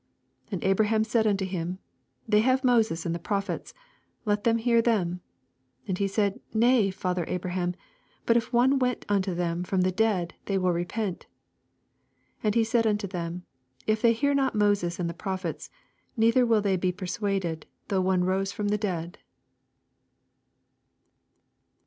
29 0.47 0.67
Abraham 0.71 1.03
saith 1.03 1.27
unto 1.27 1.45
him, 1.45 1.77
They 2.27 2.39
have 2.39 2.63
Moses 2.63 3.05
and 3.05 3.13
the 3.13 3.19
prophets; 3.19 3.71
^et 4.25 4.43
them 4.43 4.57
hear 4.57 4.81
them. 4.81 5.21
30 5.83 5.89
And 5.89 5.97
he 5.99 6.07
said, 6.07 6.39
Nay, 6.55 6.89
father 6.89 7.23
Abra* 7.29 7.51
ham: 7.51 7.75
but 8.25 8.35
if 8.35 8.51
one 8.51 8.79
went 8.79 9.05
unto 9.07 9.35
them 9.35 9.63
from 9.63 9.81
the 9.81 9.91
dead, 9.91 10.33
they 10.45 10.57
will 10.57 10.71
repent. 10.71 11.27
31 12.37 12.37
And 12.45 12.55
he 12.55 12.63
said 12.63 12.87
unto 12.87 13.07
him, 13.15 13.43
If 13.85 14.01
they 14.01 14.13
hear 14.13 14.33
not 14.33 14.55
Moses 14.55 14.97
and 14.99 15.07
the 15.07 15.13
Prophets, 15.13 15.69
neither 16.17 16.47
will 16.47 16.61
they 16.61 16.77
be 16.77 16.91
persuaded, 16.91 17.67
thougli 17.87 18.01
one 18.03 18.23
rose 18.23 18.51
from 18.51 18.69
the 18.69 18.79
dsad. 18.79 19.17